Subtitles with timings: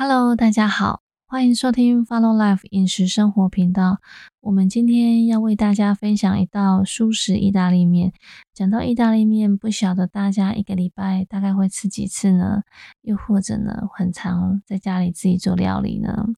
[0.00, 3.98] Hello，大家好，欢迎收听 Follow Life 饮食生活频道。
[4.40, 8.12] 我们今天要为大家分享一道素食意大利面。
[8.54, 12.62] 讲到意大利面，不晓得大家一个礼拜大概会吃几次呢？
[13.02, 16.28] 又或者呢，很常在家里自己做料理呢？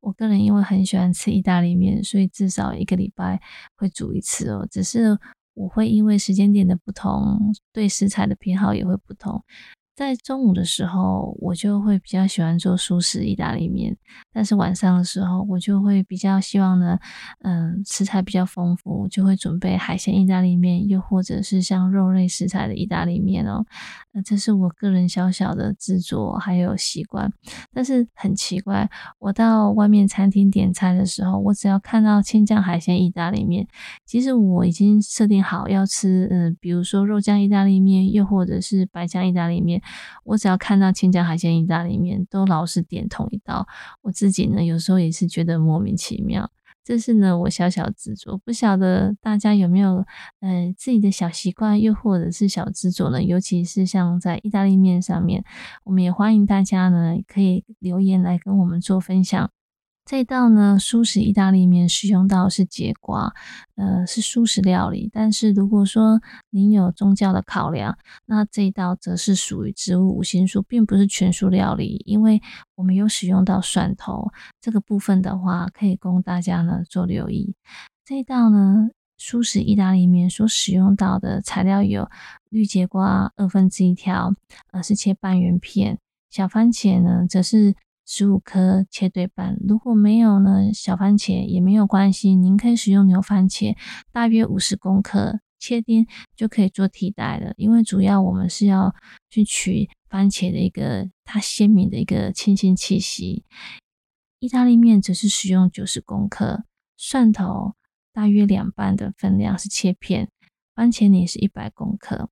[0.00, 3.42] 我个人因为很喜欢吃意大利面，所以至少一个礼拜
[3.76, 4.66] 会煮一次哦。
[4.70, 5.18] 只是
[5.52, 9.44] 我会因为时间点的不同，对食材的偏好也会不同。
[9.94, 13.96] 在中午的时候，我就会比较喜欢做素食意大利面，
[14.32, 16.98] 但是晚上的时候，我就会比较希望呢，
[17.42, 23.66] 嗯，食材比较丰富，就会准备海鲜意大利面，又或者是像肉类食材的意大利面哦。
[24.12, 27.30] 那这是我个人小小的制作还有习惯，
[27.74, 28.88] 但是很奇怪，
[29.18, 33.68] 我到外面餐厅点餐的时候，我只要看到青酱海鲜意大利面，
[34.06, 39.81] 其实我已经设定好要吃，嗯，比如说肉酱意大利面，又或者是白酱意大利面，
[40.24, 43.66] 我只要看到青酱海鲜意大利面，都老是点同一道。
[44.02, 46.50] 我自己呢，有时候也是觉得莫名其妙。
[46.84, 50.04] 这是呢，我小小执着，不晓得大家有没有
[50.40, 53.22] 呃自己的小习惯，又或者是小执着呢？
[53.22, 55.44] 尤其是像在意大利面上面，
[55.84, 59.50] 我们也欢迎大家呢可以留言来跟我们做分享。
[60.04, 63.32] 这道呢，素食意大利面使用到是节瓜，
[63.76, 65.08] 呃，是素食料理。
[65.12, 72.02] 但是如果说您有宗教的考量，那这一道则是属于植物五行素，并不是全素料理。
[72.04, 72.42] 因为
[72.74, 77.54] 我们有使用到蒜头这个部分的话，可以供大家呢做留意。
[78.04, 82.10] 这一道呢，素食意大利面所使用到的材料有
[82.50, 84.34] 绿节瓜二分之一条，
[84.72, 85.96] 呃，是切半圆片；
[86.28, 87.76] 小番茄呢，则是。
[88.04, 93.76] 十五颗切对半，如果没有呢，小番茄也没有关系，您可以使用牛番茄，
[94.10, 97.54] 大约五十公克，切丁就可以做替代了。
[97.56, 98.94] 因为主要我们是要
[99.30, 103.44] 去取番茄的一个它鲜明的一个清新气息。
[104.40, 106.64] 意大利面则是使用九十公克，
[106.96, 107.74] 蒜头
[108.12, 110.28] 大约两半的分量是切片，
[110.74, 112.28] 番茄泥是一百公克。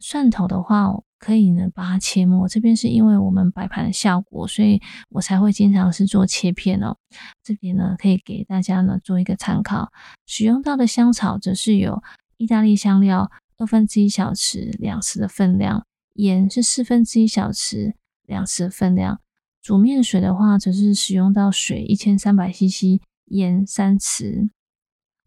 [0.00, 0.88] 蒜头的话，
[1.24, 2.46] 可以呢把它切末。
[2.46, 6.98] 这边是因为我们摆盘的效果，所以我才会经常是做切片哦。
[7.42, 9.90] 这边呢可以给大家呢做一个参考。
[10.26, 12.02] 使用到的香草则是有
[12.36, 15.80] 意大利香料二分之一小匙，两匙的分量；
[16.12, 17.94] 盐是四分之一小匙，
[18.26, 19.20] 两匙的分量。
[19.62, 24.50] 煮面水的话，则是使用到水一千三百 CC，盐三匙。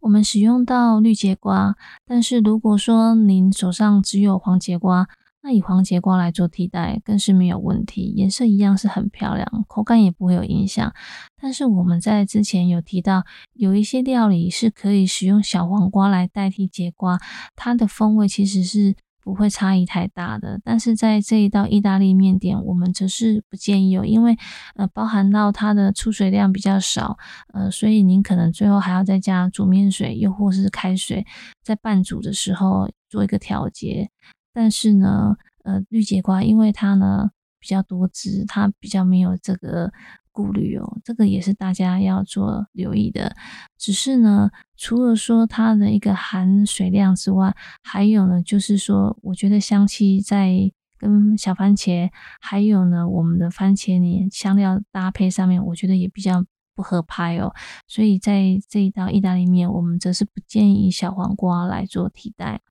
[0.02, 1.76] 我们使用到绿节瓜，
[2.06, 5.08] 但是如果说您手上只有黄节瓜，
[5.48, 10.94] 那以黄节瓜来做替代更是没有问题，颜色一样是很漂亮，口感也不会有影响。
[11.42, 17.18] 但是我们在之前有提到，有一些料理是可以使用小黄瓜来代替节瓜，
[17.56, 18.96] 它的风味其实是。
[19.20, 24.38] 不会差异太大的，但是在这一道意大利面点，我们则是不建议哦，因为
[24.76, 27.18] 呃包含到它的出水量比较少，
[27.54, 31.26] 呃，所以您可能最后还要再加煮面水，又或是开水，
[31.62, 34.10] 在拌煮的时候做一个调节。
[34.58, 37.30] 但是呢，呃，绿节瓜因为它呢
[37.60, 39.92] 比较多汁，它比较没有这个。
[40.38, 43.36] 顾虑哦，这个也是大家要做留意的。
[43.76, 57.52] 只是呢，除了说它的一个含水量之外，还有呢，就是说，我觉得香气在跟小番茄，还有呢，我们的番茄泥香料搭配上面，我觉得也比较不合拍哦。
[57.88, 62.62] 所以在这一道意大利面，我们则是不建议小黄瓜来做替代。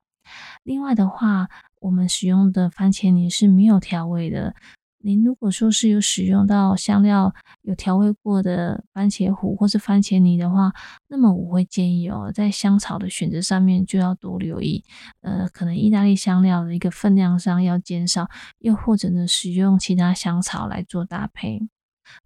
[0.62, 1.48] 另外的话，
[1.80, 4.54] 我们使用的番茄泥是没有调味的。
[4.98, 7.32] 您如果说是有使用到香料
[7.62, 10.72] 有调味过的番茄糊或是番茄泥的话，
[11.06, 14.82] 那么我会建议哦，在香草的选择上面就要多留意，
[15.20, 21.60] 呃，可能意大利香料的一个分量上要减少，又或者呢，使用其他香草来做搭配。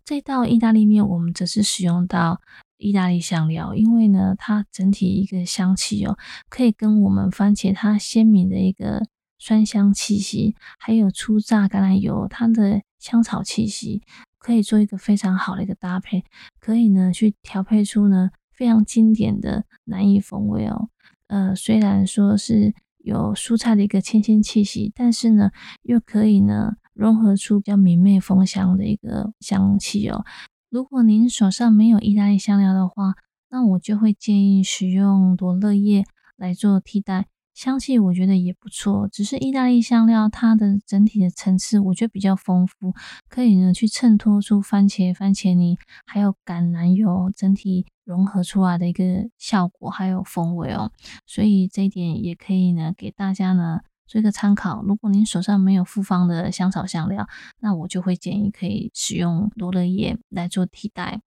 [0.02, 2.40] 这道意大利面我们则是使用到
[2.80, 6.18] 意大利香料，因为呢，它整体一个香气哦，
[6.48, 9.06] 可以跟我们番茄它鲜明的一个。
[9.42, 14.02] 酸香气息，还有初榨橄榄油，它的香草气息，
[14.38, 16.24] 可以做一个非常好的一个搭配，
[16.60, 20.90] 可以呢去调配出呢非常经典的南意风味哦。
[21.28, 25.50] 呃，虽然说是有蔬菜的一个清新气息，但是呢
[25.84, 30.22] 又可以呢融合出比较明媚风香的一个香气哦。
[30.70, 33.14] 如果您手上没有意大利香料的话，
[33.50, 36.04] 那我就会建议使用罗勒叶
[36.36, 37.26] 来做替代。
[37.52, 42.94] 香气我觉得也不错，只是意大利香料它的整体的层次我觉得比较丰富，
[43.28, 45.76] 可以呢去衬托出番茄、番茄泥
[46.06, 50.92] 还有橄榄油整体融合出来的一个效果还有风味哦，
[51.26, 54.82] 所以这一点也可以呢给大家呢做一个参考。
[54.82, 57.28] 如果您手上没有复方的香草香料，
[57.60, 61.20] 那我就会建议可以使用罗勒叶来做替代。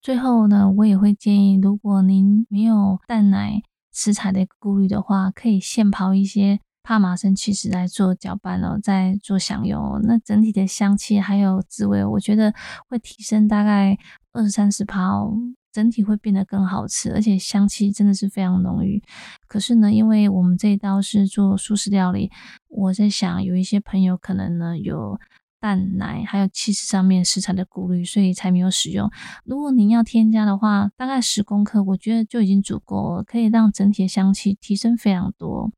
[0.00, 3.60] 最后呢，我也会建议，如果您没有蛋奶
[3.92, 10.00] 食材的顾虑的话，可以现泡一些帕玛森起司来做搅拌哦，再做享用。
[10.04, 12.54] 那整体的香气还有滋味，我觉得
[12.88, 13.98] 会提升大概
[14.32, 15.32] 二三十泡，
[15.78, 19.00] 整体会变得更好吃，而且香气真的是非常浓郁。
[19.46, 22.32] 可是呢，因为我们这一道是做素食料理，
[22.66, 25.20] 我在想有一些朋友可能呢有。
[25.60, 29.10] 蛋奶还有气势上面食材的顾虑，所以才没有使用。
[29.44, 35.72] 如果您要添加的话，大概十公克，我觉得就已经足够了，可以让整体的香气提升非常多。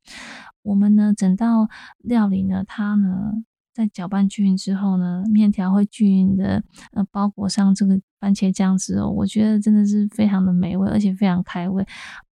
[0.61, 1.71] 我们呢，整道
[2.01, 3.33] 料理呢，它呢
[3.73, 6.63] 在搅拌均匀之后呢，面条会均匀的
[6.93, 11.87] 呃包裹上这个番茄酱汁哦，我觉得真的是非常的美味，而且非常开胃。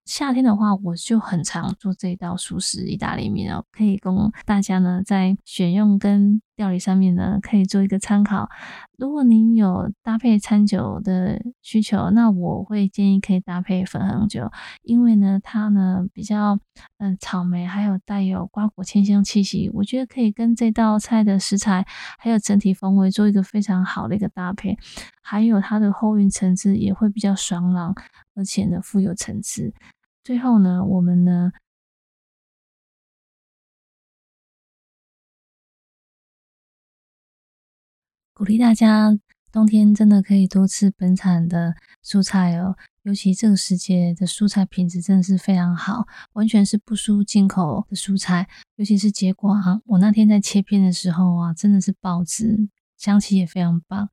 [0.05, 8.49] 夏天的话，我就很常做这一道熟食意大利面哦，可以供大家呢在选用跟料理上面呢可以做一个参考。
[8.99, 14.51] 如果您有搭配餐酒的需求，那我会建议可以搭配粉红酒，
[14.83, 16.59] 因为呢它呢比较
[16.99, 21.87] 嗯草莓，还有带有瓜果清香气息，我觉得可以跟这道菜的食材
[22.19, 24.79] 还有整体风味做一个非常好的一个搭配，
[25.23, 27.95] 还有它的后韵层次也会比较爽朗，
[28.35, 29.75] 而且呢富有层次。
[30.25, 31.53] 最后呢，我们呢
[38.37, 39.19] 鼓励大家，
[39.51, 41.75] 冬天真的可以多吃本产的
[42.05, 42.77] 蔬菜哦。
[43.05, 48.47] 尤其这个时节的蔬菜品质真的是非常好，完全是不输进口的蔬菜。
[48.75, 52.69] 尤其是结瓜，我那天在切片的时候啊，真的是爆汁，
[52.99, 54.11] 香气也非常棒。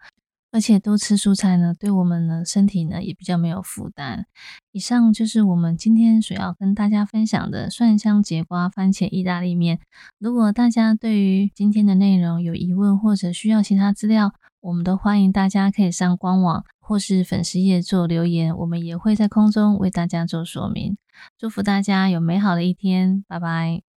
[0.54, 4.28] 而且多吃蔬菜呢，对我们的身体呢也比较没有负担。
[4.72, 9.80] 以上就是我们今天所要跟大家分享的蒜香节瓜番茄意大利面。
[10.20, 20.96] 如果大家对于今天的内容有疑问或者需要其他资料，我们都欢迎大家可以上官网或是粉丝页做留言，我们也会在空中为大家做说明。
[21.40, 23.93] 祝福大家有美好的一天，拜拜。